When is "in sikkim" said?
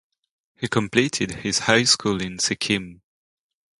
2.23-3.03